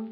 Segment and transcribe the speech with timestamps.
[0.00, 0.08] Tja!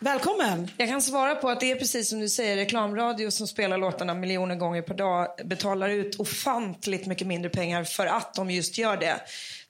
[0.00, 0.70] Välkommen!
[0.76, 4.14] Jag kan svara på att det är precis som du säger, reklamradio som spelar låtarna
[4.14, 8.96] miljoner gånger per dag betalar ut ofantligt mycket mindre pengar för att de just gör
[8.96, 9.20] det.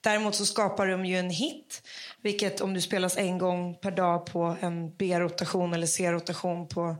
[0.05, 1.81] Däremot så skapar de ju en hit,
[2.21, 6.95] vilket om du spelas en gång per dag på en B-rotation eller C-rotation på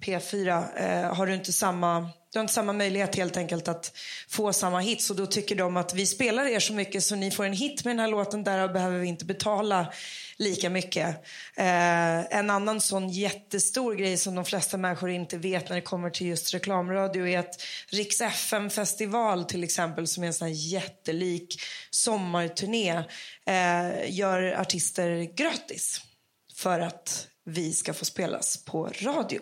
[0.00, 3.92] P4 eh, har du inte samma du har inte samma möjlighet helt enkelt att
[4.28, 5.02] få samma hit.
[5.02, 7.84] Så då tycker de att vi spelar er så mycket så ni får en hit
[7.84, 8.44] med den här låten.
[8.44, 9.92] Därav behöver vi inte betala
[10.36, 11.06] lika mycket.
[11.56, 16.10] Eh, en annan sån jättestor grej som de flesta människor inte vet när det kommer
[16.10, 20.54] till just reklamradio är att Riks FM festival till exempel som är en sån här
[20.54, 21.60] jättelik
[21.90, 23.04] sommarturné
[23.46, 26.00] eh, gör artister gratis
[26.54, 29.40] för att vi ska få spelas på radio.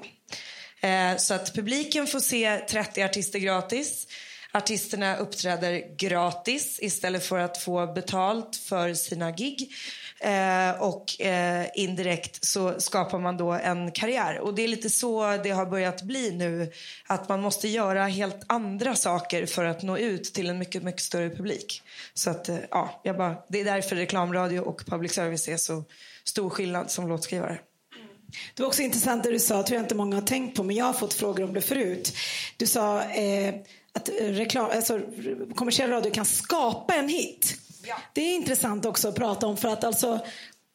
[0.80, 4.07] Eh, så att publiken får se 30 artister gratis.
[4.52, 9.73] Artisterna uppträder gratis istället för att få betalt för sina gig.
[10.21, 14.38] Eh, och eh, indirekt så skapar man då en karriär.
[14.38, 16.73] Och det är lite så det har börjat bli nu.
[17.07, 21.02] Att man måste göra helt andra saker för att nå ut till en mycket, mycket
[21.02, 21.82] större publik.
[22.15, 25.85] Så att, eh, ja, jag bara, det är därför reklamradio och public service är så
[26.24, 27.59] stor skillnad som låtskrivare.
[28.54, 30.76] Det var också intressant det du sa, tror jag inte många har tänkt på, men
[30.76, 32.16] jag har fått frågor om det förut.
[32.56, 33.54] Du sa eh,
[33.92, 35.01] att reklam, alltså,
[35.54, 37.54] kommersiell radio kan skapa en hit.
[37.87, 37.96] Ja.
[38.12, 40.14] Det är intressant också att prata om för att alltså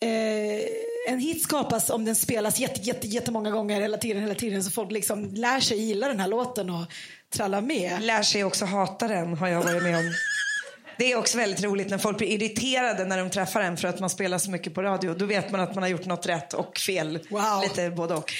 [0.01, 0.61] eh,
[1.07, 4.71] en hit skapas om den spelas jätte, jätte, jättemånga gånger hela tiden, hela tiden så
[4.71, 6.85] folk liksom lär sig gilla den här låten och
[7.33, 8.01] trallar med.
[8.01, 10.13] Lär sig också hata den har jag varit med om.
[11.01, 13.99] Det är också väldigt roligt när folk blir irriterade när de träffar en för att
[13.99, 15.13] man spelar så mycket på radio.
[15.13, 17.19] Då vet man att man har gjort något rätt och fel.
[17.29, 17.61] Wow.
[17.63, 18.33] Lite både och.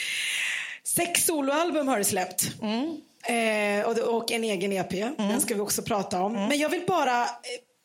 [0.84, 2.52] Sex soloalbum har du släppt.
[2.62, 3.02] Mm.
[3.24, 4.94] Eh, och, och, en egen EP.
[4.94, 5.16] Mm.
[5.18, 6.36] Den ska vi också prata om.
[6.36, 6.48] Mm.
[6.48, 7.30] Men jag vill bara eh,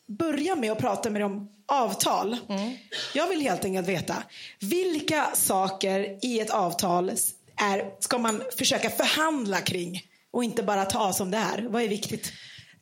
[0.09, 2.37] börja med att prata med om avtal.
[2.49, 2.77] Mm.
[3.15, 4.23] Jag vill helt enkelt veta
[4.61, 7.11] vilka saker i ett avtal
[7.57, 11.67] är, ska man försöka förhandla kring och inte bara ta som det är.
[11.69, 12.33] Vad är viktigt?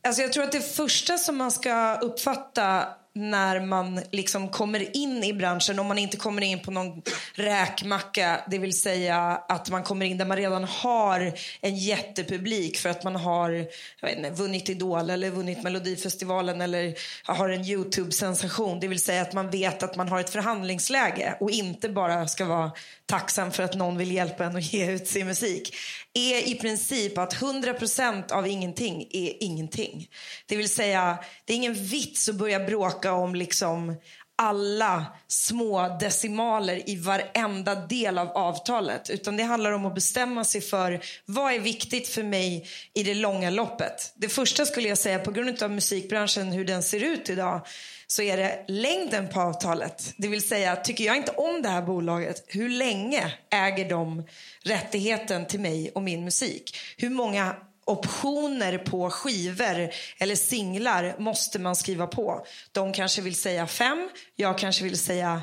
[0.04, 5.25] Alltså jag tror att det första som man ska uppfatta när man liksom kommer in
[5.25, 7.03] i branschen, om man inte kommer in på någon
[7.34, 12.88] räkmacka, det vill säga att man kommer in där man redan har en jättepublik för
[12.88, 13.66] att man har
[14.09, 16.94] inte, vunnit Idol eller vunnit Melodifestivalen eller
[17.25, 18.81] har en Youtube-sensation.
[18.81, 22.44] Det vill säga att man vet att man har ett förhandlingsläge och inte bara ska
[22.44, 22.72] vara
[23.06, 25.76] tacksam för att någon vill hjälpa en att ge ut sin musik
[26.14, 30.08] är i princip att 100% av ingenting är ingenting.
[30.47, 33.97] Det vill säga, det är ingen vits att börja bråka om liksom
[34.36, 39.10] alla små decimaler i varenda del av avtalet.
[39.10, 43.14] Utan det handlar om att bestämma sig för vad är viktigt för mig i det
[43.14, 44.12] långa loppet.
[44.16, 47.66] Det första skulle jag säga, på grund av musikbranschen, hur den ser ut idag,
[48.06, 50.12] så är det längden på avtalet.
[50.16, 54.26] Det vill säga, tycker jag inte om det här bolaget, hur länge äger de
[54.62, 56.76] rättigheten till mig och min musik?
[56.97, 57.56] Hur många
[57.87, 62.47] optioner på skivor eller singlar måste man skriva på?
[62.72, 65.43] De kanske vill säga fem, jag kanske vill säga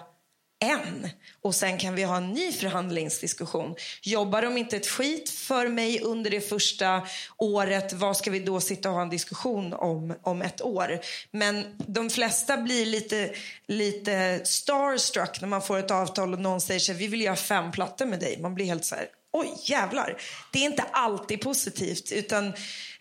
[0.62, 1.10] en.
[1.42, 3.76] Och sen kan vi ha en ny förhandlingsdiskussion.
[4.02, 7.08] Jobbar de inte ett skit för mig under det första
[7.38, 11.00] året, vad ska vi då sitta och ha en diskussion om om ett år?
[11.32, 13.32] Men de flesta blir lite,
[13.68, 17.72] lite starstruck när man får ett avtal och någon säger sig, vi vill göra fem
[17.72, 18.38] plattor med dig.
[18.42, 20.22] Man blir helt så här, oj jävlar.
[20.52, 22.48] Det är inte alltid positivt utan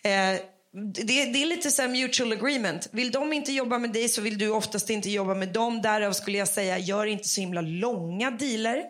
[0.03, 0.41] eh,
[0.73, 2.89] det, det, är lite så mutual agreement.
[2.93, 5.83] Vill de inte jobba med dig så vill du oftast inte jobba med dem.
[5.83, 8.85] Därav skulle jag säga, gör inte så himla långa dealer.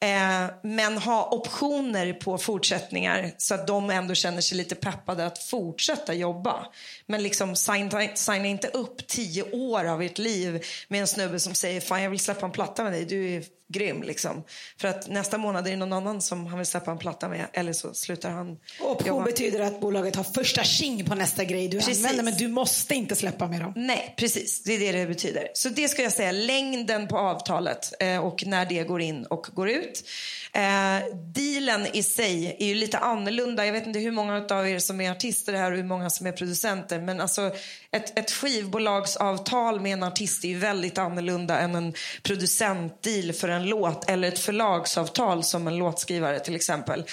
[0.00, 5.38] Eh, men ha optioner på fortsättningar så att de ändå känner sig lite peppade att
[5.38, 6.66] fortsätta jobba.
[7.06, 11.54] Men liksom signa, signa inte upp tio år av ert liv med en snubbe som
[11.54, 14.44] säger fan jag vill släppa en platta med dig, du är grym liksom.
[14.80, 17.46] För att nästa månad är det någon annan som han vill släppa en platta med
[17.52, 19.24] eller så slutar han Option jobba.
[19.24, 21.98] betyder att bolaget har första tjing på nästa grej du precis.
[21.98, 23.72] använder men du måste inte släppa med dem.
[23.76, 24.62] Nej, precis.
[24.62, 25.48] Det är det det betyder.
[25.54, 29.46] Så det ska jag säga, längden på avtalet eh, och när det går in och
[29.54, 30.04] går ut.
[30.52, 33.66] Eh, dealen i sig är ju lite annorlunda.
[33.66, 36.26] Jag vet inte hur många av er som är artister här och hur många som
[36.26, 37.50] är producenter men alltså
[37.96, 43.66] ett, ett skivbolagsavtal med en artist är ju väldigt annorlunda än en producentdeal för en
[43.66, 47.04] låt eller ett förlagsavtal som en låtskrivare till exempel.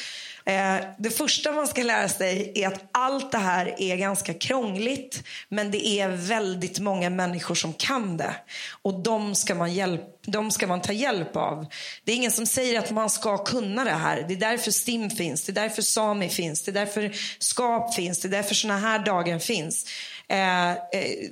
[0.46, 5.24] Eh, det första man ska lära sig är att allt det här är ganska krångligt
[5.50, 8.36] men det är väldigt många människor som kan det.
[8.82, 11.66] Och de ska man, hjälp, de ska man ta hjälp av.
[12.04, 14.26] Det är ingen som säger att man ska kunna det här.
[14.28, 18.20] Det är därför STIM finns, det är därför SAMI finns, det är därför SKAP finns,
[18.20, 19.86] det är därför såna här dagar finns.
[20.34, 20.78] Eh, eh,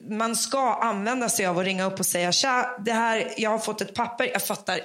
[0.10, 3.60] man ska använda sig av att ringa upp och säga tja, det här, jag har
[3.60, 4.80] fått ett papper, jag fattar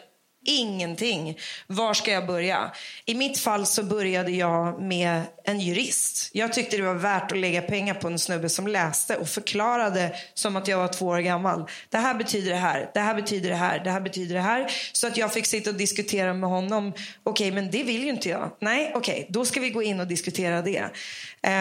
[0.47, 1.39] ingenting.
[1.67, 2.73] Var ska jag börja?
[3.05, 6.31] I mitt fall så började jag med en jurist.
[6.33, 10.17] Jag tyckte det var värt att lägga pengar på en snubbe som läste och förklarade
[10.35, 11.69] som att jag var två år gammal.
[11.91, 14.73] Det här betyder det här, det här betyder det här, det här betyder det här.
[14.93, 16.89] Så att jag fick sitta och diskutera med honom.
[16.91, 18.51] Okej, okay, men det vill ju inte jag.
[18.61, 20.85] Nej, okej, okay, då ska vi gå in och diskutera det.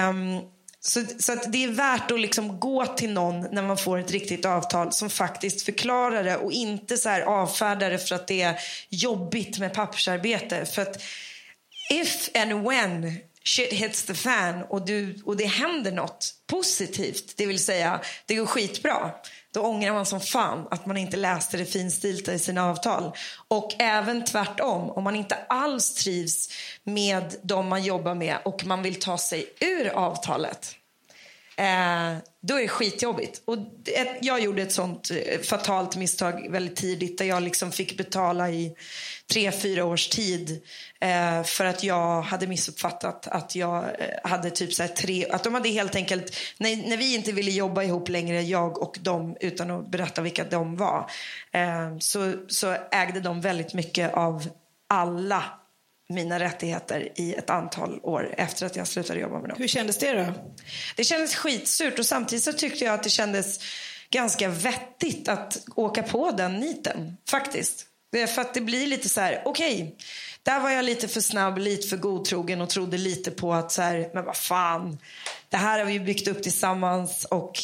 [0.09, 0.54] Um,
[0.87, 4.11] så, så att det är värt att liksom gå till någon när man får ett
[4.11, 8.41] riktigt avtal som faktiskt förklarar det och inte så här avfärdar det för att det
[8.41, 8.59] är
[8.89, 10.65] jobbigt med pappersarbete.
[10.65, 11.03] För att
[11.91, 17.45] if and when shit hits the fan och, du, och det händer något positivt, det
[17.45, 19.11] vill säga det går skitbra,
[19.55, 23.11] då ångrar man som fan att man inte läste det finstilta i sina avtal.
[23.47, 26.49] Och även tvärtom, om man inte alls trivs
[26.83, 30.75] med de man jobbar med och man vill ta sig ur avtalet,
[31.57, 33.41] eh, då är det skitjobbigt.
[33.45, 37.97] Och ett, jag gjorde ett sånt eh, fatalt misstag väldigt tidigt där jag liksom fick
[37.97, 38.75] betala i
[39.31, 40.61] tre, fyra års tid
[40.99, 45.53] eh, för att jag hade missuppfattat att jag eh, hade typ så tre, att de
[45.53, 49.71] hade helt enkelt, när, när vi inte ville jobba ihop längre, jag och dem, utan
[49.71, 51.09] att berätta vilka de var,
[51.51, 54.49] eh, så, så ägde de väldigt mycket av
[54.87, 55.43] alla
[56.09, 59.57] mina rättigheter i ett antal år efter att jag slutade jobba med dem.
[59.59, 60.33] Hur kändes det då?
[60.95, 63.59] Det kändes skitsurt och samtidigt så tyckte jag att det kändes
[64.09, 67.85] ganska vettigt att åka på den niten, faktiskt.
[68.35, 69.91] För att det blir lite så här, okej, okay,
[70.43, 73.81] där var jag lite för snabb, lite för godtrogen och trodde lite på att så
[73.81, 74.97] här, men vad fan,
[75.49, 77.59] det här har vi byggt upp tillsammans och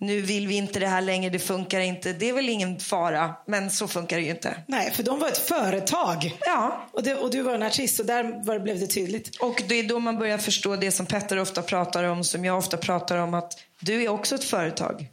[0.00, 2.12] nu vill vi inte det här längre, det funkar inte.
[2.12, 4.54] Det är väl ingen fara, men så funkar det ju inte.
[4.66, 6.36] Nej, för de var ett företag.
[6.40, 6.88] Ja.
[6.92, 9.36] Och, det, och du var en artist och där var, blev det tydligt.
[9.36, 12.58] Och det är då man börjar förstå det som Petter ofta pratar om, som jag
[12.58, 15.06] ofta pratar om, att du är också ett företag.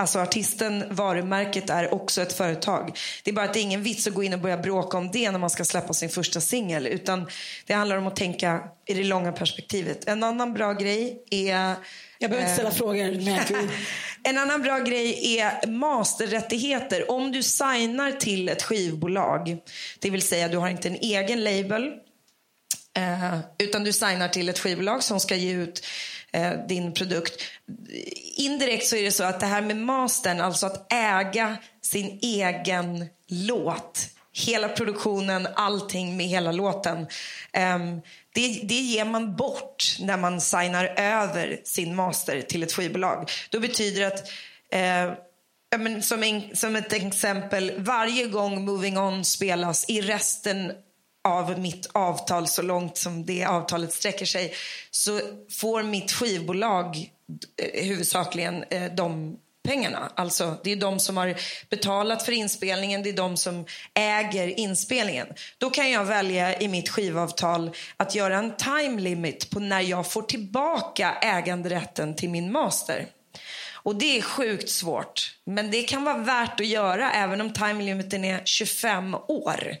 [0.00, 2.98] Alltså artisten, varumärket är också ett företag.
[3.24, 5.10] Det är bara att det är ingen vits att gå in och börja bråka om
[5.10, 6.86] det när man ska släppa sin första singel.
[6.86, 7.26] Utan
[7.66, 10.08] det handlar om att tänka i det långa perspektivet.
[10.08, 11.74] En annan bra grej är
[12.18, 13.04] jag behöver inte ställa eh, frågor.
[14.22, 17.10] en annan bra grej är masterrättigheter.
[17.10, 19.58] Om du signar till ett skivbolag,
[19.98, 21.92] det vill säga du har inte en egen label,
[22.96, 25.86] eh, utan du signar till ett skivbolag som ska ge ut
[26.32, 27.42] eh, din produkt.
[28.36, 33.06] Indirekt så är det så att det här med mastern, alltså att äga sin egen
[33.28, 37.06] låt, hela produktionen, allting med hela låten.
[37.52, 37.78] Eh,
[38.34, 43.30] det, det ger man bort när man signar över sin master till ett skivbolag.
[43.50, 44.28] Då betyder att
[44.72, 45.12] eh,
[45.78, 50.72] men som, en, som ett exempel, varje gång Moving On spelas i resten
[51.24, 54.54] av mitt avtal så långt som det avtalet sträcker sig
[54.90, 55.20] så
[55.50, 57.10] får mitt skivbolag
[57.62, 59.36] eh, huvudsakligen eh, de
[59.68, 60.12] pengarna.
[60.14, 61.34] Alltså, det är de som har
[61.70, 65.26] betalat för inspelningen, det är de som äger inspelningen.
[65.58, 70.12] Då kan jag välja i mitt skivavtal att göra en time limit på när jag
[70.12, 73.06] får tillbaka äganderätten till min master.
[73.82, 75.34] Och det är sjukt svårt.
[75.44, 79.76] Men det kan vara värt att göra även om time limiten är 25 år.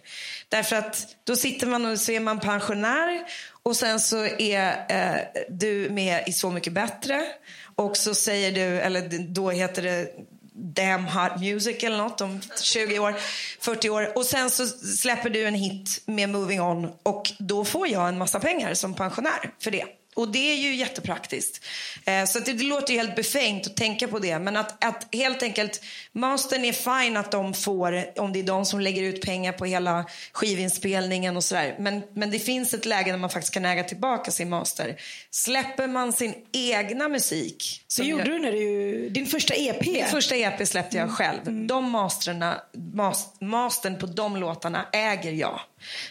[0.48, 3.24] Därför att då sitter man och så är man pensionär
[3.62, 7.26] och sen så är eh, du med i Så mycket bättre.
[7.74, 10.08] Och så säger du, eller då heter det
[10.52, 13.14] Damn Hot Music eller något om 20 år,
[13.60, 14.18] 40 år.
[14.18, 18.18] Och sen så släpper du en hit med Moving On och då får jag en
[18.18, 19.84] massa pengar som pensionär för det.
[20.20, 21.64] Och det är ju jättepraktiskt.
[22.04, 24.38] Eh, så det, det, låter ju helt befängt att tänka på det.
[24.38, 28.64] Men att, att helt enkelt, mastern är fine att de får, om det är de
[28.64, 31.76] som lägger ut pengar på hela skivinspelningen och sådär.
[31.78, 34.96] Men, men det finns ett läge där man faktiskt kan äga tillbaka sin master.
[35.30, 37.84] Släpper man sin egna musik.
[37.96, 39.86] Det gjorde jag, du när du, din första EP.
[39.86, 41.48] Min första EP släppte jag själv.
[41.48, 41.66] Mm.
[41.66, 42.60] De masterna,
[42.94, 45.60] mas, mastern på de låtarna äger jag.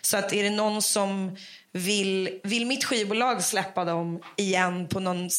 [0.01, 1.37] Så att är det någon som
[1.71, 5.29] vill, vill mitt skivbolag släppa dem igen på någon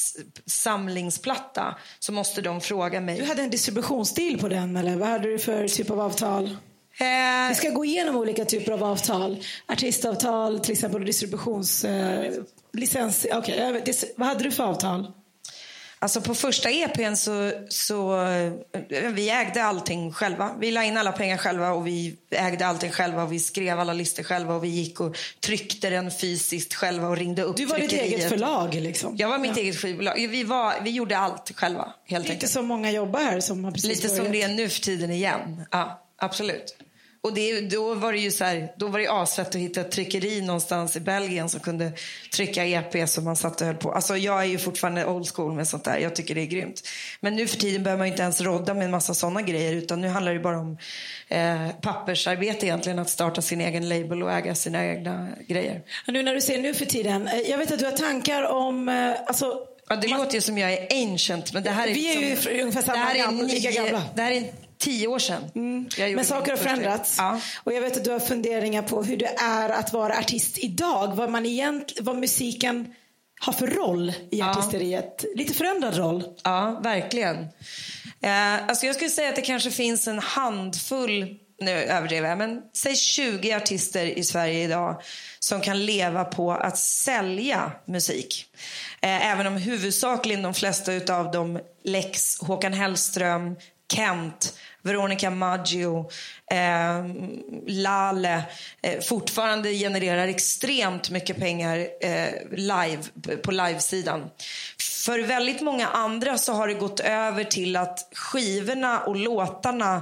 [0.46, 3.18] samlingsplatta så måste de fråga mig.
[3.18, 6.44] Du hade en distributionsstil på den eller vad hade du för typ av avtal?
[6.44, 6.50] Eh,
[7.48, 9.44] Vi ska gå igenom olika typer av avtal.
[9.66, 13.24] Artistavtal till exempel och distributionslicens.
[13.24, 13.82] Eh, okay,
[14.16, 15.12] vad hade du för avtal?
[16.02, 18.52] Alltså på första EPn så, så eh,
[19.12, 20.54] vi ägde allting själva.
[20.60, 23.92] Vi la in alla pengar själva och vi ägde allting själva och vi skrev alla
[23.92, 27.78] listor själva och vi gick och tryckte den fysiskt själva och ringde upp Du var
[27.78, 29.16] ditt eget förlag liksom?
[29.16, 29.62] Jag var mitt ja.
[29.62, 30.14] eget skivbolag.
[30.14, 32.52] Vi, var, vi gjorde allt själva helt Lite enkelt.
[32.52, 34.24] som många jobbar här som har precis Lite börjat.
[34.24, 35.62] som det är nu för tiden igen.
[35.70, 36.76] Ja, absolut.
[37.22, 39.90] Och det, då var det ju så här, då var det asfett att hitta ett
[39.90, 41.92] tryckeri någonstans i Belgien som kunde
[42.32, 43.92] trycka EP som man satt och höll på.
[43.92, 45.98] Alltså jag är ju fortfarande old school med sånt där.
[45.98, 46.88] Jag tycker det är grymt.
[47.20, 50.00] Men nu för tiden behöver man inte ens rodda med en massa sådana grejer utan
[50.00, 50.78] nu handlar det bara om
[51.28, 52.98] eh, pappersarbete egentligen.
[52.98, 55.82] Att starta sin egen label och äga sina egna grejer.
[56.06, 57.28] Och nu när du säger nu för tiden.
[57.28, 60.58] eh, Jag vet att du har tankar om, eh, alltså Ja, det låter ju som
[60.58, 63.14] jag är ancient men det här är Vi är ju liksom, ungefär samma det här
[63.14, 64.02] är gamla, lika gamla.
[64.14, 64.44] Det här är
[64.80, 65.42] tio år sedan.
[65.54, 65.88] Mm.
[66.16, 67.14] Men saker har förändrats.
[67.18, 67.40] Ja.
[67.64, 71.14] Och jag vet att du har funderingar på hur det är att vara artist idag.
[71.16, 72.94] Vad, man egent, vad musiken
[73.40, 74.50] har för roll i Ja.
[74.50, 75.24] artisteriet.
[75.34, 76.24] Lite förändrad roll.
[76.44, 77.36] Ja, verkligen.
[78.22, 82.62] Eh, alltså jag skulle säga att det kanske finns en handfull, nu överdriver jag, men
[82.76, 85.02] säg 20 artister i Sverige idag
[85.38, 88.46] som kan leva på att sälja musik.
[89.00, 93.56] Eh, även om huvudsakligen de flesta utav dem Lex, Håkan Hellström,
[93.92, 96.10] Kent, Veronica Maggio,
[96.50, 97.04] eh,
[97.66, 98.42] Lale
[98.82, 103.02] eh, fortfarande genererar extremt mycket pengar eh, live
[103.42, 104.30] på livesidan.
[105.04, 109.96] För väldigt många andra så har det gått över till att skivorna och låtarna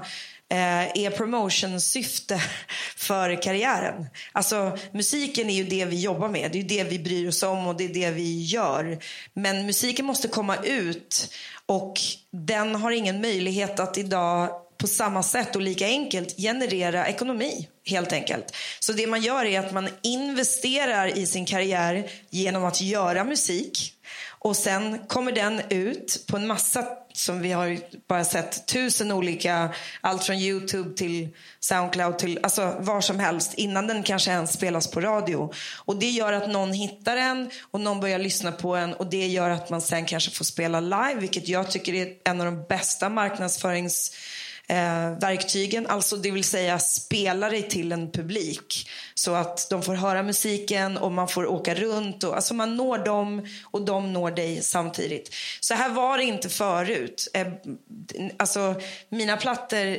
[0.51, 2.43] eh, är promotionsyfte
[2.97, 4.07] för karriären.
[4.33, 7.67] Alltså musiken är ju det vi jobbar med, det är det vi bryr oss om
[7.67, 8.99] och det är det vi gör.
[9.33, 11.35] Men musiken måste komma ut
[11.67, 17.69] och den har ingen möjlighet att idag på samma sätt och lika enkelt generera ekonomi
[17.87, 18.57] helt enkelt.
[18.81, 23.95] Så det man gör är att man investerar i sin karriär genom att göra musik
[24.41, 29.75] och sen kommer den ut på en massa, som vi har bara sett, tusen olika,
[30.01, 31.29] allt från Youtube till
[31.61, 35.53] Soundcloud till alltså var som helst innan den kanske ens spelas på radio.
[35.77, 39.27] Och det gör att någon hittar en och någon börjar lyssna på en och det
[39.27, 42.65] gör att man sen kanske får spela live, vilket jag tycker är en av de
[42.69, 44.13] bästa marknadsförings
[44.69, 49.95] eh, verktygen, alltså det vill säga spela dig till en publik så att de får
[49.95, 52.25] höra musiken och man får åka runt.
[52.25, 55.35] Och, alltså man når dem och de når dig samtidigt.
[55.61, 57.29] Så här var det inte förut.
[57.35, 57.47] Eh,
[58.37, 58.75] alltså
[59.09, 59.97] mina plattor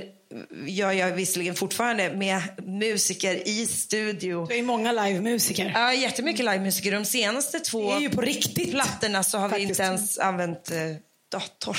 [0.66, 4.46] gör jag visserligen fortfarande med musiker i studio.
[4.50, 5.72] Du är många livemusiker.
[5.76, 6.92] Ja, jättemycket livemusiker.
[6.92, 8.72] De senaste två Det är ju på riktigt.
[8.72, 9.70] plattorna så har vi Faktiskt.
[9.70, 10.78] inte ens använt eh,
[11.32, 11.78] dator.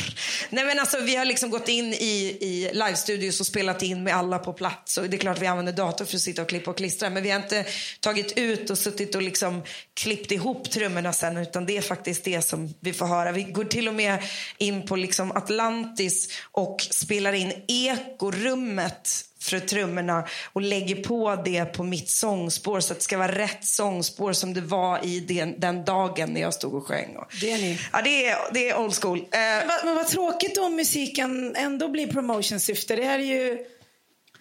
[0.50, 4.16] Nej men alltså vi har liksom gått in i, i livestudios och spelat in med
[4.16, 4.98] alla på plats.
[4.98, 7.10] Och det är klart vi använder dator för att sitta och klippa och klistra.
[7.10, 7.66] Men vi har inte
[8.00, 9.62] tagit ut och suttit och liksom
[9.94, 11.36] klippt ihop trummorna sen.
[11.36, 13.32] Utan det är faktiskt det som vi får höra.
[13.32, 14.22] Vi går till och med
[14.58, 21.82] in på liksom Atlantis och spelar in ekorummet för trummorna och lägger på det på
[21.82, 25.84] mitt sångspår så att det ska vara rätt sångspår som det var i den, den
[25.84, 27.16] dagen när jag stod och sjöng.
[27.40, 27.78] Det är ni.
[27.92, 29.18] Ja, det är, det är old school.
[29.18, 32.96] Eh, Men, vad- men vad tråkigt om musiken ändå blir promotionsyfte.
[32.96, 33.58] Det är ju...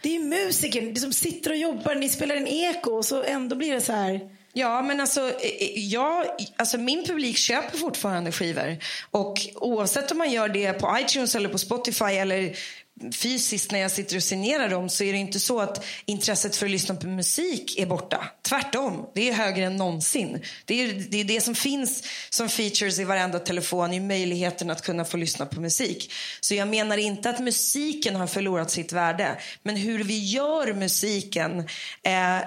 [0.01, 1.95] Det är ju musiker som sitter och jobbar.
[1.95, 4.19] Ni spelar en eko och så ändå blir det så här.
[4.53, 5.31] Ja, men alltså,
[5.75, 6.25] jag,
[6.55, 8.77] alltså min publik köper fortfarande skivor.
[9.11, 12.55] Och oavsett om man gör det på iTunes eller på Spotify eller
[13.13, 16.65] fysiskt när jag sitter och signerar dem så är det inte så att intresset för
[16.65, 18.25] att lyssna på musik är borta.
[18.41, 20.41] Tvärtom, det är högre än någonsin.
[20.65, 24.81] Det är det, är det som finns som features i varenda telefon, är möjligheten att
[24.81, 26.13] kunna få lyssna på musik.
[26.39, 31.59] Så jag menar inte att musiken har förlorat sitt värde, men hur vi gör musiken
[32.03, 32.39] eh,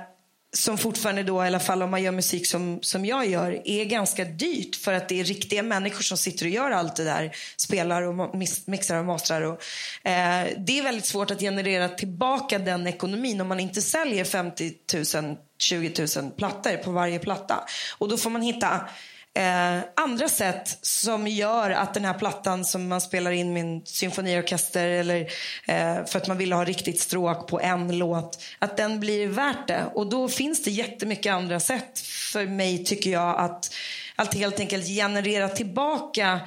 [0.54, 3.84] som fortfarande då, i alla fall om man gör musik som, som jag gör, är
[3.84, 7.36] ganska dyrt för att det är riktiga människor som sitter och gör allt det där.
[7.56, 9.42] Spelar och mixar och mastrar.
[9.42, 9.62] Och,
[10.08, 14.72] eh, det är väldigt svårt att generera tillbaka den ekonomin om man inte säljer 50
[15.14, 17.64] 000, 20 000 plattor på varje platta.
[17.98, 18.88] Och då får man hitta
[19.34, 23.86] Eh, andra sätt som gör att den här plattan som man spelar in med en
[23.86, 25.20] symfoniorkester eller
[25.66, 29.68] eh, för att man vill ha riktigt stråk på en låt, att den blir värt
[29.68, 29.84] det.
[29.94, 33.74] Och då finns det jättemycket andra sätt för mig tycker jag att,
[34.16, 36.40] att helt enkelt generera tillbaka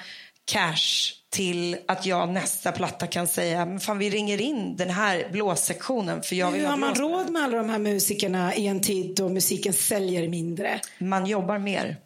[0.45, 5.27] cash till att jag nästa platta kan säga, men fan vi ringer in den här
[5.31, 8.55] blåssektionen för jag vill Hur ha har man blås." råd med alla de här musikerna
[8.55, 10.79] i en tid då musiken säljer mindre?
[10.97, 11.97] Man jobbar mer.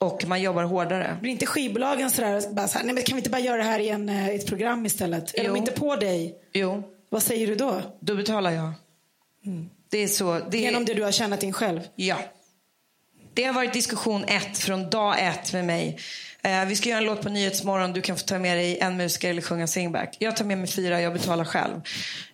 [0.00, 1.16] Och man jobbar hårdare.
[1.20, 3.62] Blir inte skivbolagen sådär, bara så här, nej men kan vi inte bara göra det
[3.62, 5.34] här i en, eh, ett program istället?
[5.34, 5.52] Är Jo.
[5.52, 6.34] de inte på dig?
[6.52, 7.82] Jo, Vad säger du då?
[8.00, 8.72] Då betalar jag.
[9.90, 10.40] Det är så.
[10.50, 11.80] Det, Genom det du har tjänat in själv?
[11.96, 12.16] Ja.
[13.34, 15.98] Det har varit diskussion ett från dag ett med mig.
[16.42, 17.92] Eh, vi ska göra en låt på Nyhetsmorgon.
[17.92, 20.16] Du kan få ta med dig en musiker eller sjunga singback.
[20.18, 21.80] Jag tar med mig fyra, jag betalar själv.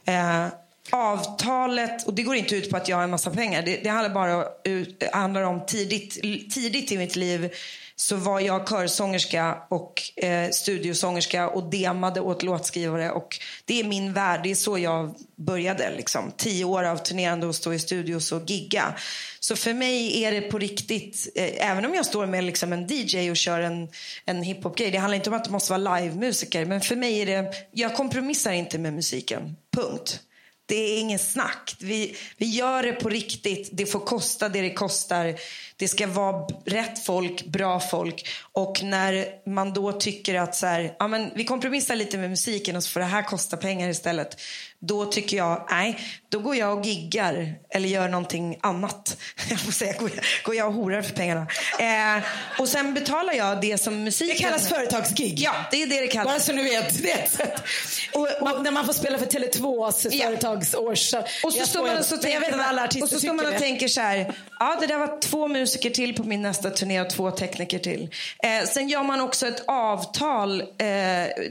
[0.04, 0.46] Eh,
[0.92, 3.62] avtalet, och det går inte ut på att jag har en massa pengar.
[3.62, 6.22] Det, det handlar bara ut, handlar om tidigt,
[6.54, 7.50] tidigt i mitt liv
[7.98, 13.10] så var jag körsångerska och eh, studiosångerska och demade åt låtskrivare.
[13.10, 15.96] Och det är min värld, det är så jag började.
[15.96, 16.32] Liksom.
[16.36, 18.94] Tio år av turnerande och stå i studios och gigga.
[19.40, 22.86] Så för mig är det på riktigt, eh, även om jag står med liksom en
[22.88, 23.88] DJ och kör en,
[24.24, 24.90] en hiphop-grej.
[24.90, 26.64] Det handlar inte om att det måste vara livemusiker.
[26.64, 29.56] Men för mig är det, jag kompromissar inte med musiken.
[29.76, 30.20] Punkt.
[30.66, 31.76] Det är ingen snack.
[31.80, 33.68] Vi, vi gör det på riktigt.
[33.72, 35.34] Det får kosta det det kostar.
[35.78, 38.28] Det ska vara rätt folk, bra folk.
[38.52, 42.76] Och när man då tycker att så här, ja, men vi kompromissar lite med musiken
[42.76, 44.40] och så får det här kosta pengar istället.
[44.80, 49.16] Då tycker jag, nej, då går jag och giggar eller gör någonting annat.
[49.50, 51.46] Jag får säga, går jag, går jag och horar för pengarna.
[51.78, 52.22] Eh,
[52.60, 54.36] och sen betalar jag det som musiken...
[54.36, 55.38] Det kallas företagsgig.
[55.38, 56.26] Ja, det är det det kallas.
[56.26, 57.00] Bara så ni vet.
[57.00, 57.40] vet.
[58.12, 60.26] Och, och, när man får spela för Tele2s ja.
[60.26, 61.14] företagsårs...
[61.44, 64.34] Och så står man och, så tänker, och så står man och tänker så här,
[64.58, 67.78] ja det där var två musiker musiker till på min nästa turné och två tekniker
[67.78, 68.10] till.
[68.42, 70.60] Eh, sen gör man också ett avtal.
[70.60, 70.66] Eh,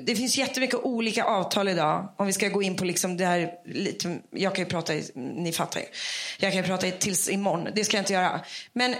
[0.05, 2.13] det finns jättemycket olika avtal idag.
[2.17, 5.51] Om vi ska gå in på liksom det här lite, jag kan ju prata, ni
[5.51, 5.85] fattar ju.
[6.39, 8.41] Jag kan ju prata tills imorgon, det ska jag inte göra.
[8.73, 8.95] Men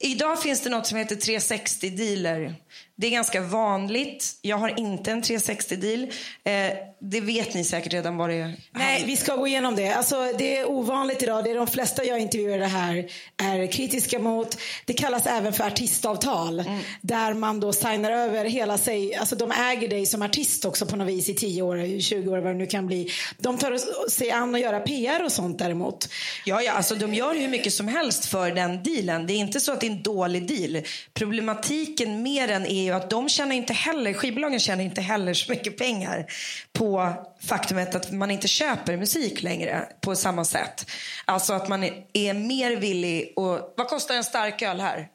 [0.00, 2.54] idag finns det något som heter 360 dealer.
[3.00, 4.38] Det är ganska vanligt.
[4.42, 6.02] Jag har inte en 360-deal.
[6.44, 8.56] Eh, det vet ni säkert redan vad det är.
[8.70, 9.92] Nej, vi ska gå igenom det.
[9.92, 11.44] Alltså, det är ovanligt idag.
[11.44, 14.58] Det är de flesta jag intervjuar det här är kritiska mot.
[14.84, 16.60] Det kallas även för artistavtal.
[16.60, 16.78] Mm.
[17.00, 19.14] Där man då signar över hela sig.
[19.14, 22.38] Alltså de äger dig som artist också på något vis i 10 år, 20 år
[22.38, 23.10] vad det nu kan bli.
[23.38, 23.78] De tar
[24.08, 26.08] sig an att göra PR och sånt däremot.
[26.44, 29.26] Ja, ja, alltså de gör hur mycket som helst för den dealen.
[29.26, 30.82] Det är inte så att det är en dålig deal.
[31.14, 35.50] Problematiken med den är ju att de tjänar inte heller, skivbolagen tjänar inte heller så
[35.50, 36.26] mycket pengar
[36.72, 40.90] på faktumet att man inte köper musik längre på samma sätt.
[41.24, 45.08] Alltså att man är mer villig och vad kostar en stark öl här?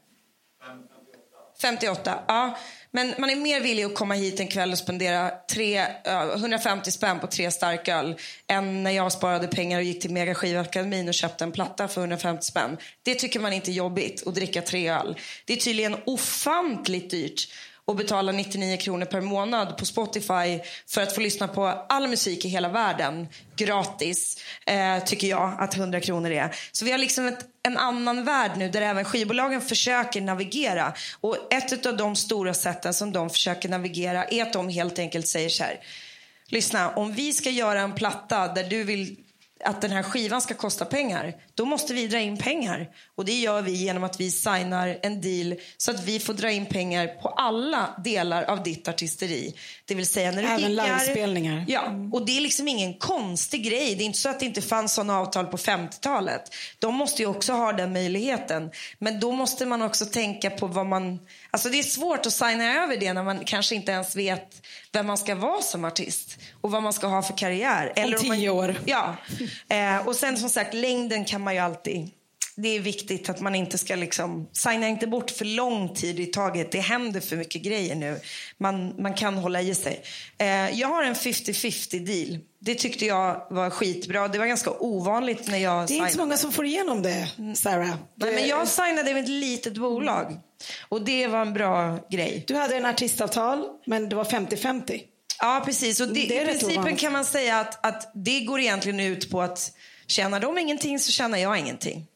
[1.61, 2.19] 58.
[2.27, 2.57] Ja.
[2.95, 6.91] Men man är mer villig att komma hit en kväll och spendera tre, uh, 150
[6.91, 8.15] spänn på tre starköl
[8.47, 12.01] än när jag sparade pengar och gick till Mega Skivakademin och köpte en platta för
[12.01, 12.77] 150 spänn.
[13.03, 15.17] Det tycker man inte är jobbigt att dricka tre öl.
[15.45, 17.47] Det är tydligen ofantligt dyrt
[17.85, 22.45] och betala 99 kronor per månad på Spotify för att få lyssna på all musik
[22.45, 26.55] i hela världen gratis, eh, tycker jag att 100 kronor är.
[26.71, 30.93] Så vi har liksom ett, en annan värld nu där även skivbolagen försöker navigera.
[31.21, 35.27] Och ett av de stora sätten som de försöker navigera är att de helt enkelt
[35.27, 35.79] säger så här.
[36.47, 39.17] Lyssna, om vi ska göra en platta där du vill
[39.65, 42.89] att den här skivan ska kosta pengar, då måste vi dra in pengar.
[43.15, 46.51] Och det gör vi genom att vi signar en deal så att vi får dra
[46.51, 49.55] in pengar på alla delar av ditt artisteri.
[49.85, 51.65] Det vill säga när du Även livespelningar.
[51.67, 53.95] Ja, och det är liksom ingen konstig grej.
[53.95, 56.55] Det är inte så att det inte fanns sådana avtal på 50-talet.
[56.79, 58.71] De måste ju också ha den möjligheten.
[58.99, 61.19] Men då måste man också tänka på vad man...
[61.53, 64.61] Alltså det är svårt att signa över det när man kanske inte ens vet
[64.91, 67.93] vem man ska vara som artist och vad man ska ha för karriär.
[67.95, 68.75] Eller om tio år.
[68.85, 69.15] Ja.
[69.69, 72.09] Eh, och sen som sagt, längden kan man ju alltid
[72.55, 76.25] det är viktigt att man inte ska liksom, signa inte bort för lång tid i
[76.25, 76.71] taget.
[76.71, 78.19] Det händer för mycket grejer nu.
[78.57, 80.03] Man, man kan hålla i sig.
[80.37, 82.39] Eh, jag har en 50-50 deal.
[82.59, 84.27] Det tyckte jag var skitbra.
[84.27, 86.09] Det var ganska ovanligt när jag Det är signade.
[86.09, 87.95] inte så många som får igenom det, Sarah.
[88.15, 90.39] Nej, men jag signade med ett litet bolag.
[90.89, 92.43] Och det var en bra grej.
[92.47, 95.01] Du hade en artistavtal, men det var 50-50.
[95.39, 95.99] Ja, precis.
[95.99, 99.41] Och det, det I principen kan man säga att, att det går egentligen ut på
[99.41, 99.71] att
[100.07, 102.07] tjänar de ingenting så tjänar jag ingenting.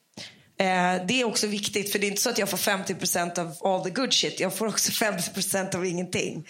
[0.60, 3.58] Eh, det är också viktigt, för det är inte så att jag får 50% av
[3.64, 4.40] all the good shit.
[4.40, 6.48] Jag får också 50% av ingenting.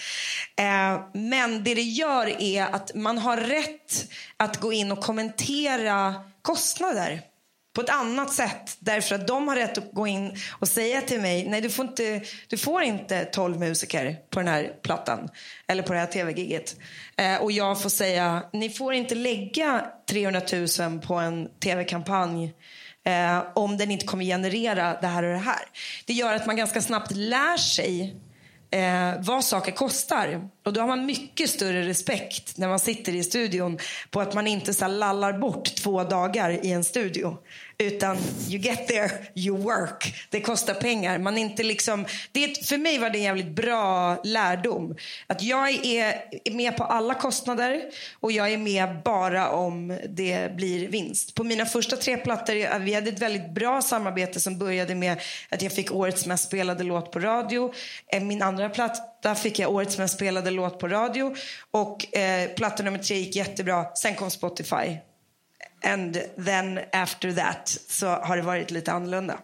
[0.56, 6.16] Eh, men det det gör är att man har rätt att gå in och kommentera
[6.42, 7.22] kostnader
[7.78, 8.78] på ett annat sätt.
[8.80, 11.86] Därför att de har rätt att gå in och säga till mig, nej du får
[11.86, 15.30] inte, du får inte 12 musiker på den här plattan.
[15.68, 16.76] Eller på det här tv-giget.
[17.18, 20.42] Eh, och jag får säga, ni får inte lägga 300
[20.80, 22.54] 000 på en tv-kampanj
[23.06, 25.66] eh, om den inte kommer generera det här och det här.
[26.06, 28.16] Det gör att man ganska snabbt lär sig
[28.72, 30.50] eh, vad saker kostar.
[30.68, 33.78] Och då har man mycket större respekt när man sitter i studion
[34.10, 37.38] på att man inte så lallar bort två dagar i en studio.
[37.80, 38.18] Utan
[38.50, 40.28] you get there, you work.
[40.30, 41.18] Det kostar pengar.
[41.18, 44.96] Man inte liksom, det, för mig var det en jävligt bra lärdom.
[45.28, 47.82] Att jag är med på alla kostnader
[48.20, 51.36] och jag är med bara om det blir vinst.
[51.36, 55.62] På mina första tre plattor, vi hade ett väldigt bra samarbete som började med att
[55.62, 57.74] jag fick årets mest spelade låt på radio.
[58.12, 58.70] Eh, min andra
[59.22, 61.36] platta fick jag årets mest spelade låt på radio.
[61.72, 63.86] Och eh, platta nummer tre gick jättebra.
[63.96, 64.98] Sen kom Spotify.
[65.86, 69.40] And then after that så har det varit lite annorlunda.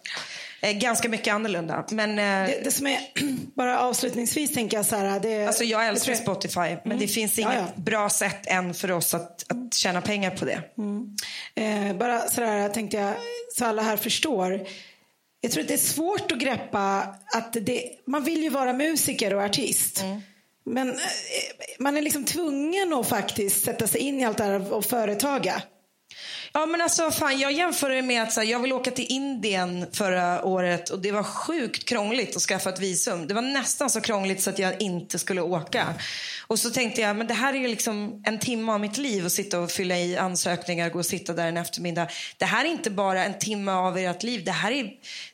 [0.61, 1.85] Eh, ganska mycket annorlunda.
[1.91, 2.99] Men, eh, det, det, som är,
[3.55, 5.19] bara avslutningsvis tänker jag så här.
[5.19, 6.99] Det, alltså jag älskar Spotify men mm.
[6.99, 7.81] det finns inget ja, ja.
[7.81, 10.61] bra sätt än för oss att, att tjäna pengar på det.
[10.77, 11.15] Mm.
[11.55, 13.13] Eh, bara sådär tänkte jag,
[13.55, 14.67] så alla här förstår.
[15.45, 19.33] Jag tror att det är svårt att greppa att det, man vill ju vara musiker
[19.33, 20.01] och artist.
[20.01, 20.21] Mm.
[20.65, 20.95] Men eh,
[21.79, 25.63] man är liksom tvungen att faktiskt sätta sig in i allt det här och företaga.
[26.55, 29.85] Ja men alltså fan jag jämför det med att här, jag vill åka till Indien
[29.93, 33.27] förra året och det var sjukt krångligt att skaffa ett visum.
[33.27, 35.93] Det var nästan så krångligt så att jag inte skulle åka.
[36.47, 39.25] Och så tänkte jag, men det här är ju liksom en timme av mitt liv
[39.25, 42.07] att sitta och fylla i ansökningar, gå och sitta där en eftermiddag.
[42.37, 44.43] Det här är inte bara en timme av ert liv.
[44.45, 44.91] Det här är,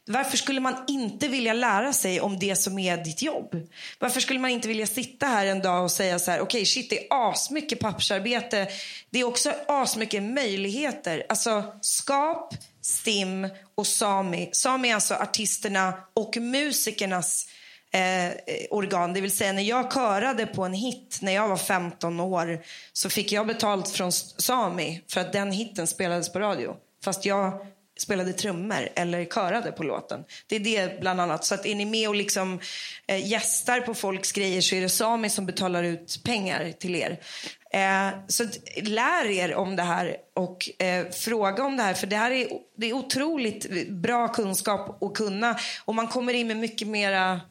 [0.09, 3.67] varför skulle man inte vilja lära sig om det som är ditt jobb?
[3.99, 6.65] Varför skulle man inte vilja sitta här en dag och säga så här, okej okay,
[6.65, 8.67] shit det är asmycket pappersarbete.
[9.09, 11.25] Det är också asmycket möjligheter.
[11.29, 14.49] Alltså skap, STIM och Sami.
[14.51, 17.47] Sami är alltså artisterna och musikernas
[17.91, 18.31] eh,
[18.69, 19.13] organ.
[19.13, 23.09] Det vill säga när jag körade på en hit när jag var 15 år så
[23.09, 26.75] fick jag betalt från Sami för att den hitten spelades på radio.
[27.03, 27.67] Fast jag
[28.01, 30.23] spelade trummor eller körade på låten.
[30.47, 31.45] Det är det bland annat.
[31.45, 32.59] Så att är ni med och liksom
[33.07, 37.19] eh, gästar på folks grejer så är det Sami som betalar ut pengar till er.
[37.73, 38.45] Eh, så
[38.81, 41.93] lär er om det här och eh, fråga om det här.
[41.93, 45.59] För det här är, det är otroligt bra kunskap att kunna.
[45.85, 47.41] Och man kommer in med mycket mera,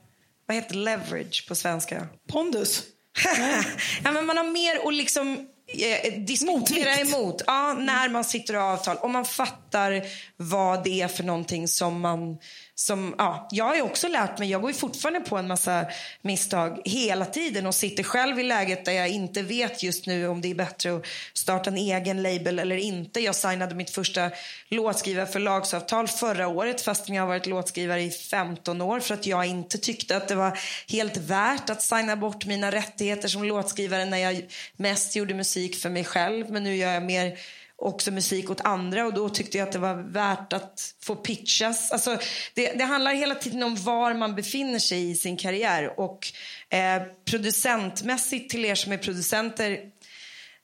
[0.46, 2.06] vad heter leverage på svenska?
[2.28, 2.82] Pondus.
[4.04, 7.42] ja, men man har mer att liksom eh, diskutera emot.
[7.46, 8.96] Ja, när man sitter och avtal.
[8.96, 10.02] Om man fattar
[10.36, 12.38] vad det är för någonting som man
[12.80, 15.86] som, ja, jag har också lärt mig, jag går ju fortfarande på en massa
[16.22, 20.40] misstag hela tiden och sitter själv i läget där jag inte vet just nu om
[20.40, 23.20] det är bättre att starta en egen label eller inte.
[23.20, 24.30] Jag signade mitt första
[24.68, 29.78] låtskrivarförlagsavtal förra året fastän jag har varit låtskrivare i 15 år för att jag inte
[29.78, 34.46] tyckte att det var helt värt att signa bort mina rättigheter som låtskrivare när jag
[34.76, 36.50] mest gjorde musik för mig själv.
[36.50, 37.38] Men nu gör jag mer
[37.78, 41.92] också musik åt andra och då tyckte jag att det var värt att få pitchas.
[41.92, 42.18] Alltså,
[42.54, 46.28] det, det handlar hela tiden om var man befinner sig i sin karriär och
[46.70, 49.78] eh, producentmässigt till er som är producenter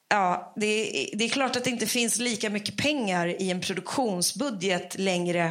[0.08, 4.98] Ja, det, det, är klart att det inte finns lika mycket pengar i en produktionsbudget
[4.98, 5.44] längre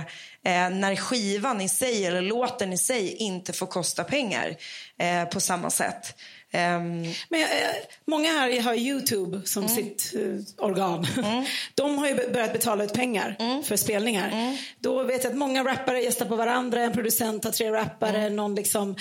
[0.43, 4.55] eh, när skivan i sig eller låten i sig inte får kosta pengar
[4.97, 6.15] eh, på samma sätt.
[6.53, 7.47] Um, men äh,
[8.05, 9.75] många här har Youtube som mm.
[9.75, 11.07] sitt uh, organ.
[11.17, 11.45] Mm.
[11.75, 13.63] De har ju börjat betala ut pengar mm.
[13.63, 14.29] för spelningar.
[14.31, 14.57] Mm.
[14.79, 18.35] Då vet jag att många rappare gästar på varandra, en producent har tre rappare, mm.
[18.35, 18.95] någon liksom.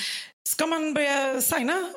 [0.48, 1.88] Ska man börja signa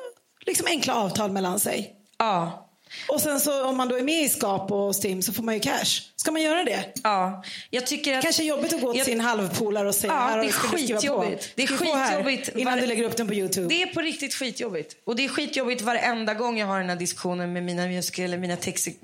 [0.46, 1.94] liksom enkla avtal mellan sig?
[2.18, 2.65] Ja.
[3.08, 5.54] Och sen så om man då är med i Skap och Stim så får man
[5.54, 6.02] ju cash.
[6.16, 6.92] Ska man göra det?
[7.02, 7.44] Ja.
[7.70, 8.22] Jag tycker att...
[8.22, 9.06] Kanske jobbigt att gå till jag...
[9.06, 11.52] sin halvpolare och säga ja, här det är skitjobbigt.
[11.54, 12.48] Det är skitjobbigt.
[12.48, 12.80] Innan var...
[12.80, 13.68] du lägger upp den på Youtube.
[13.68, 14.96] Det är på riktigt skitjobbigt.
[15.04, 18.38] Och det är skitjobbigt varenda gång jag har den här diskussionen med mina musiker eller
[18.38, 18.56] mina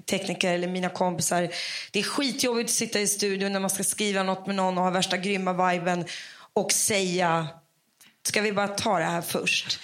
[0.06, 1.48] tekniker eller mina kompisar.
[1.90, 4.84] Det är skitjobbigt att sitta i studion när man ska skriva något med någon och
[4.84, 6.04] ha värsta grymma viben
[6.52, 7.48] och säga
[8.28, 9.78] ska vi bara ta det här först?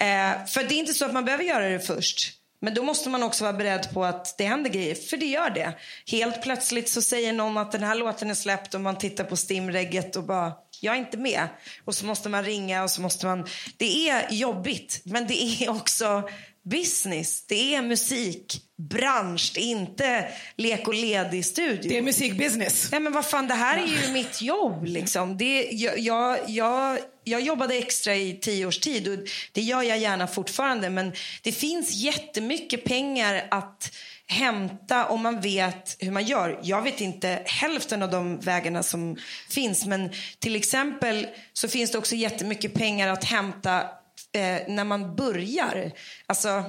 [0.00, 2.32] Eh, för det är inte så att man behöver göra det först.
[2.64, 5.50] Men då måste man också vara beredd på att det händer grejer, för det gör
[5.50, 5.74] det.
[6.06, 9.36] Helt plötsligt så säger någon att den här låten är släppt och man tittar på
[9.36, 11.48] stimregget och bara, jag är inte med.
[11.84, 13.46] Och så måste man ringa och så måste man...
[13.76, 16.28] Det är jobbigt, men det är också
[16.64, 17.46] business.
[17.46, 21.88] Det är musik, bransch, det är inte lek och ledig studio.
[21.88, 22.88] Det är musikbusiness.
[22.90, 25.36] Nej men vad fan, det här är ju mitt jobb liksom.
[25.36, 29.18] Det, jag, jag, jag, jag jobbade extra i tio års tid och
[29.52, 30.90] det gör jag gärna fortfarande.
[30.90, 33.90] Men det finns jättemycket pengar att
[34.26, 36.60] hämta om man vet hur man gör.
[36.62, 39.16] Jag vet inte hälften av de vägarna som
[39.50, 39.86] finns.
[39.86, 43.84] Men till exempel så finns det också jättemycket pengar att hämta
[44.32, 45.92] eh, när man börjar.
[46.26, 46.64] Alltså,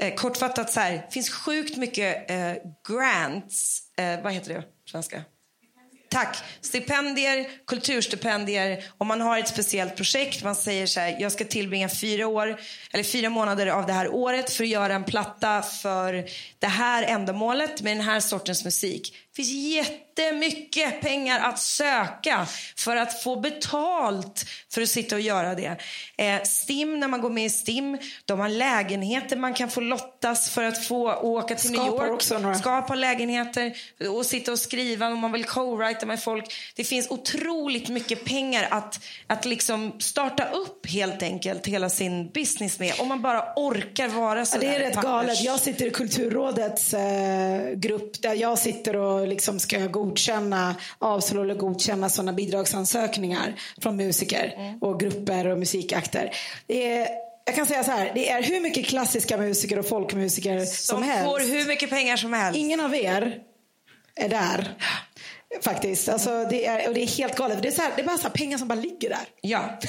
[0.00, 2.52] eh, kortfattat så här, finns sjukt mycket eh,
[2.88, 5.24] grants, eh, vad heter det på svenska?
[6.14, 6.42] Tack.
[6.60, 8.84] Stipendier, kulturstipendier.
[8.98, 12.60] Om man har ett speciellt projekt, man säger så här, jag ska tillbringa fyra år
[12.92, 16.24] eller fyra månader av det här året för att göra en platta för
[16.58, 19.16] det här ändamålet med den här sortens musik.
[19.36, 25.54] Det finns jättemycket pengar att söka för att få betalt för att sitta och göra
[25.54, 25.76] det.
[26.16, 30.50] Eh, STIM, när man går med i STIM, de har lägenheter man kan få lottas
[30.50, 32.12] för att få åka till Skapar New York.
[32.12, 32.54] också några.
[32.54, 33.72] Skapa lägenheter
[34.10, 36.54] och sitta och skriva om man vill co-writa med folk.
[36.76, 42.78] Det finns otroligt mycket pengar att, att liksom starta upp helt enkelt hela sin business
[42.78, 42.94] med.
[42.98, 45.10] Om man bara orkar vara så Ja, det är rätt pappers.
[45.10, 45.40] galet.
[45.44, 51.54] Jag sitter i Kulturrådets eh, grupp där jag sitter och liksom ska godkänna, avslå eller
[51.54, 54.78] godkänna sådana bidragsansökningar från musiker Mm.
[54.78, 56.30] och grupper och musikakter.
[56.66, 57.08] Det är,
[57.46, 61.02] jag kan säga så här, det är hur mycket klassiska musiker och folkmusiker som, Som
[61.02, 61.24] helst.
[61.24, 62.58] får hur mycket pengar som helst.
[62.58, 63.38] Ingen av er
[64.16, 64.74] är där.
[65.62, 66.08] Faktiskt.
[66.08, 67.62] Alltså, det, är, och det är helt galet.
[67.62, 69.24] Det är, här, det är bara så pengar som bara ligger där.
[69.40, 69.78] Ja.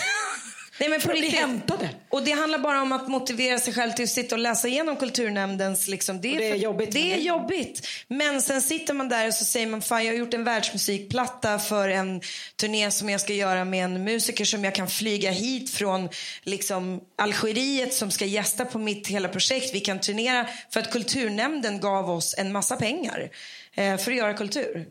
[0.79, 1.39] Nej, men på riktigt.
[1.39, 1.89] hämtade.
[2.09, 4.95] Och det handlar bara om att motivera sig själv till att sitta och läsa igenom
[4.95, 5.87] kulturnämndens...
[5.87, 6.91] Liksom, det, är det är för- jobbigt.
[6.91, 7.87] Det är jobbigt.
[8.07, 11.59] Men sen sitter man där och så säger man fan jag har gjort en världsmusikplatta
[11.59, 12.21] för en
[12.55, 16.09] turné som jag ska göra med en musiker som jag kan flyga hit från
[16.43, 19.75] liksom, Algeriet som ska gästa på mitt hela projekt.
[19.75, 23.29] Vi kan turnera för att kulturnämnden gav oss en massa pengar
[23.75, 24.87] eh, för att göra kultur.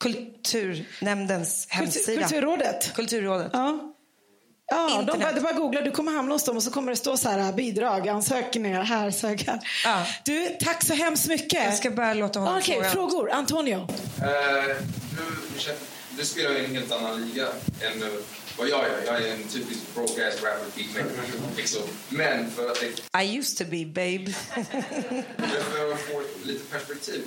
[0.00, 2.22] Kulturnämndens hemsida.
[2.22, 2.92] Kulturrådet.
[2.94, 3.50] Kulturrådet.
[3.52, 3.93] Ja.
[4.66, 5.20] Ja, de, Internet.
[5.22, 7.28] bara- det bara googla, du kommer hamna hos dem och så kommer det stå så
[7.28, 9.58] här bidrag, ansökningar, här söka.
[9.84, 10.06] Ja.
[10.24, 11.64] Du, tack så hemskt mycket.
[11.64, 12.90] Jag ska bara låta honom Okej, fråga.
[12.90, 13.30] frågor.
[13.30, 13.76] Antonio.
[14.22, 14.76] Eh,
[15.16, 15.74] du,
[16.18, 17.46] du spelar i en helt annan liga
[17.80, 18.08] än eh,
[18.58, 19.02] vad jag gör.
[19.06, 21.22] Jag är en typisk broke-ass rapper, beatmaker.
[21.56, 21.82] Liksom.
[22.08, 22.82] Men för att,
[23.24, 24.32] I used to be babe.
[25.72, 27.22] för att få lite perspektiv.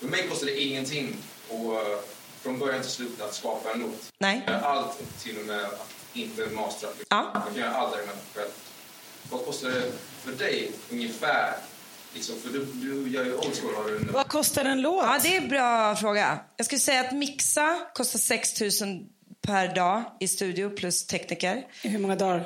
[0.00, 1.16] För mig kostar det ingenting
[1.48, 1.98] och eh,
[2.42, 4.12] från början till slut att skapa en låt.
[4.18, 4.46] Nej.
[4.62, 6.88] Allt, till och med att inte mastra.
[7.08, 7.30] Ja.
[7.34, 8.48] Man kan göra allt däremellan själv.
[9.30, 9.92] Vad kostar det
[10.24, 11.54] för dig ungefär?
[12.14, 13.74] Liksom, för du, du gör ju old school.
[13.74, 15.04] Har du en, Vad kostar en låt?
[15.04, 16.38] Ja, det är en bra fråga.
[16.56, 19.06] Jag skulle säga att mixa kostar 6 000
[19.46, 21.66] per dag i studio plus tekniker.
[21.82, 22.38] I hur många dagar?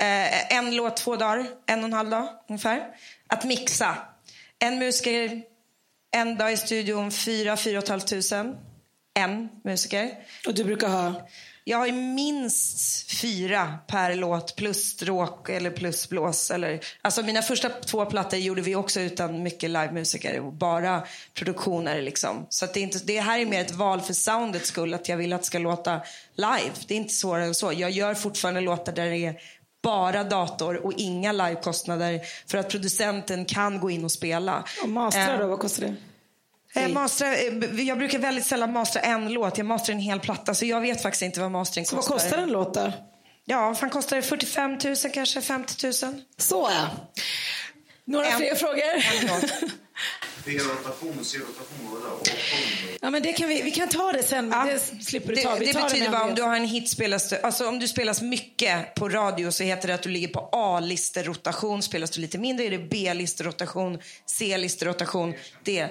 [0.00, 2.88] Eh, en låt två dagar, en och en halv dag ungefär.
[3.26, 3.96] Att mixa.
[4.58, 5.42] En musiker
[6.14, 8.56] en dag i studion, fyra, fyra och ett halvt tusen.
[9.14, 10.10] En musiker.
[10.46, 11.28] Och du brukar ha?
[11.64, 16.50] Jag har minst fyra per låt plus stråk eller plus blås.
[16.50, 21.02] Eller, alltså mina första två plattor gjorde vi också utan mycket livemusiker och bara
[21.34, 22.02] produktioner.
[22.02, 22.46] Liksom.
[22.48, 25.16] Så det, är inte, det här är mer ett val för soundets skull, att jag
[25.16, 26.00] vill att det ska låta
[26.34, 26.72] live.
[26.86, 27.72] Det är inte svårare än så.
[27.72, 29.40] Jag gör fortfarande låtar där det är
[29.82, 34.64] bara dator och inga livekostnader för att producenten kan gå in och spela.
[34.82, 35.94] Och mastra Eh, då, vad kostar det?
[36.74, 39.58] Eh, mastra, eh, jag brukar väldigt sällan mastra en låt.
[39.58, 40.54] Jag mastrar en hel platta.
[40.54, 42.18] Så jag vet faktiskt inte vad mastering Så vad kostar.
[42.28, 42.92] kostar en låt då?
[43.44, 45.92] Ja, fan kostar det 45 000 kanske, 50 000.
[46.38, 46.88] Så ja.
[48.04, 48.76] Några En- fler frågor?
[48.76, 49.70] det?
[53.00, 54.50] ja, men det kan vi, vi kan ta det sen.
[54.50, 54.64] Ja.
[54.64, 55.54] Det slipper du ta.
[55.54, 57.88] Det, Vi det betyder bara om du har en hit spelas du, alltså om du
[57.88, 61.82] spelas mycket på radio så heter det att du ligger på A-listerotation.
[61.82, 65.88] Spelas du lite mindre är det B-listerotation, C-listerotation, D.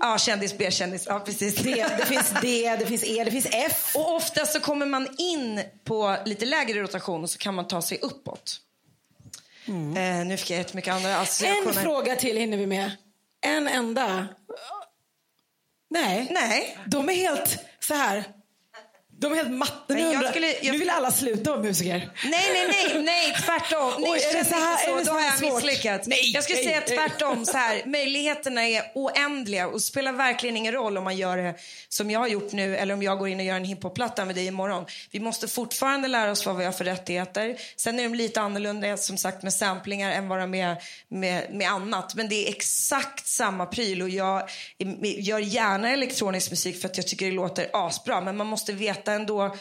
[0.00, 1.06] Ja, kändis, B-kändis.
[1.06, 1.54] Ja, precis.
[1.56, 3.92] D, det finns D, det finns E, det finns F.
[3.94, 7.82] Och ofta så kommer man in på lite lägre rotation och så kan man ta
[7.82, 8.60] sig uppåt.
[9.96, 11.72] Eh, nu fick jag jättemycket andra En associationer.
[11.72, 12.90] fråga till hinner vi med.
[13.40, 14.26] En enda.
[15.90, 16.26] Nej.
[16.30, 16.78] Nej.
[16.86, 18.24] De är helt så här.
[19.18, 19.94] De är helt matta.
[19.94, 22.10] Nu, jag skulle- jag- nu vill alla sluta vara musiker.
[22.24, 23.92] Nej, nej, nej, nej, tvärtom.
[23.98, 25.54] Nej, Oj, är det så här- inte är det Då så har här jag svårt?
[25.64, 26.08] misslyckats.
[26.08, 26.96] Nej, jag skulle nej, säga nej.
[26.98, 27.46] tvärtom.
[27.46, 31.54] Så här, möjligheterna är oändliga och spelar verkligen ingen roll om man gör det
[31.88, 34.34] som jag har gjort nu eller om jag går in och gör en hiphop-platta med
[34.34, 34.84] dig imorgon.
[35.10, 37.56] Vi måste fortfarande lära oss vad vi har för rättigheter.
[37.76, 40.76] Sen är de lite annorlunda som sagt med samplingar än vad de är
[41.08, 42.14] med, med annat.
[42.14, 44.48] Men det är exakt samma pryl och jag
[45.18, 48.20] gör gärna elektronisk musik för att jag tycker det låter asbra.
[48.20, 49.56] Men man måste veta ändå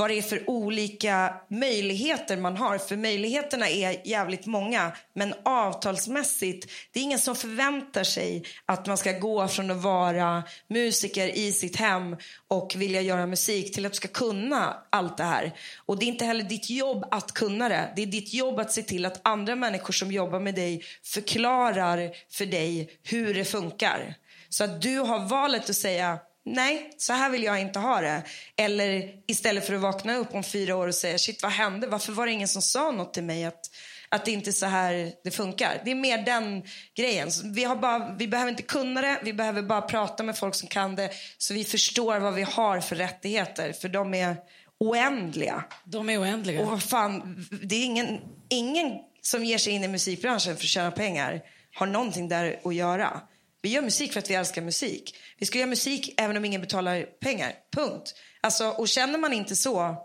[0.00, 2.78] vad det är för olika möjligheter man har.
[2.78, 4.92] För möjligheterna är jävligt många.
[5.14, 10.42] Men avtalsmässigt, det är ingen som förväntar sig att man ska gå från att vara
[10.68, 12.16] musiker i sitt hem
[12.48, 15.52] och vilja göra musik till att du ska kunna allt det här.
[15.86, 17.92] Och det är inte heller ditt jobb att kunna det.
[17.96, 22.10] Det är ditt jobb att se till att andra människor som jobbar med dig förklarar
[22.30, 24.14] för dig hur det funkar.
[24.48, 28.22] Så att du har valet att säga nej, så här vill jag inte ha det.
[28.56, 31.86] Eller istället för att vakna upp om fyra år och säga shit vad hände?
[31.86, 33.60] Varför var det ingen som sa något till mig att,
[34.08, 35.82] Att det inte är så här det funkar.
[35.84, 36.62] Det är mer den
[36.96, 37.32] grejen.
[37.32, 40.54] Så Vi, har bara, vi behöver inte kunna det, vi behöver bara prata med folk
[40.54, 43.72] som kan det så vi förstår vad vi har för rättigheter.
[43.72, 44.36] För de är
[44.78, 45.64] oändliga.
[45.84, 46.60] De är oändliga.
[46.60, 50.68] Och vad fan, det är ingen, ingen som ger sig in i musikbranschen för att
[50.68, 51.42] tjäna pengar
[51.74, 53.20] har någonting där att göra.
[53.62, 55.16] Vi gör musik för att vi älskar musik.
[55.38, 57.54] Vi ska göra musik även om ingen betalar pengar.
[57.72, 58.14] Punkt.
[58.40, 59.96] Alltså, och känner man inte så,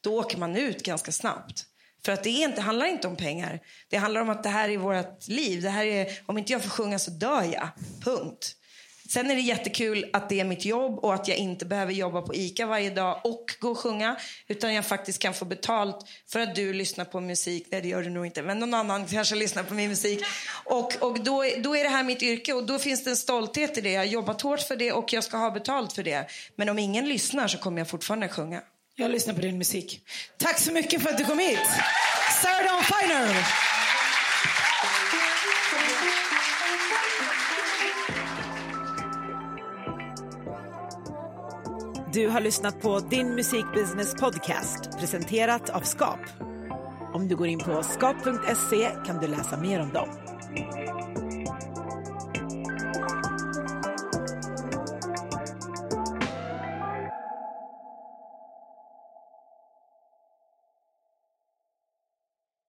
[0.00, 1.66] då åker man ut ganska snabbt.
[2.04, 3.60] För att det är inte, handlar inte om pengar.
[3.88, 5.62] Det handlar om att det här är vårt liv.
[5.62, 7.68] Det här är, om inte jag får sjunga så dör jag.
[8.04, 8.56] Punkt.
[9.08, 12.22] Sen är det jättekul att det är mitt jobb och att jag inte behöver jobba
[12.22, 14.16] på ICA varje dag och gå och sjunga.
[14.48, 17.66] Utan jag faktiskt kan få betalt för att du lyssnar på musik.
[17.70, 18.42] Nej, det gör du nog inte.
[18.42, 20.24] Men någon annan kanske lyssnar på min musik.
[20.64, 23.78] Och, och då, då är det här mitt yrke och då finns det en stolthet
[23.78, 23.90] i det.
[23.90, 26.26] Jag har jobbat hårt för det och jag ska ha betalt för det.
[26.56, 28.62] Men om ingen lyssnar så kommer jag fortfarande sjunga.
[28.96, 30.00] Jag lyssnar på din musik.
[30.38, 31.58] Tack så mycket för att du kom hit.
[32.42, 33.73] Sarah Dawn Finer.
[42.14, 46.20] Du har lyssnat på Din Musikbusiness Podcast presenterat av Skap.
[47.12, 50.08] Om du går in på skap.se kan du läsa mer om dem.